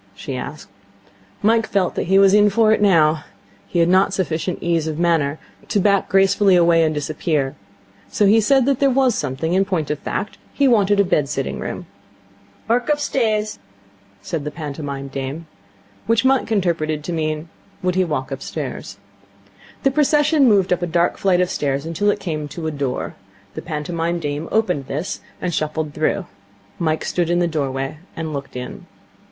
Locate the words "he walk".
17.93-18.31